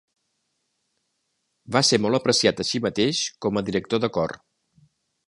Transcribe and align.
Va 1.75 1.83
ser 1.89 1.99
molt 2.05 2.19
apreciat 2.19 2.63
així 2.65 2.81
mateix 2.89 3.21
com 3.47 3.61
a 3.63 3.67
director 3.69 4.03
de 4.07 4.11
cor. 4.17 4.39